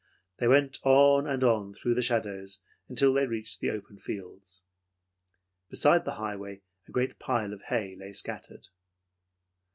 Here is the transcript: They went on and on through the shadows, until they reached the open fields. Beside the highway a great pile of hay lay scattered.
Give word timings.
They 0.39 0.47
went 0.47 0.79
on 0.83 1.27
and 1.27 1.43
on 1.43 1.75
through 1.75 1.93
the 1.93 2.01
shadows, 2.01 2.57
until 2.89 3.13
they 3.13 3.27
reached 3.27 3.59
the 3.59 3.69
open 3.69 3.99
fields. 3.99 4.63
Beside 5.69 6.05
the 6.05 6.15
highway 6.15 6.63
a 6.87 6.91
great 6.91 7.19
pile 7.19 7.53
of 7.53 7.61
hay 7.67 7.95
lay 7.95 8.11
scattered. 8.11 8.69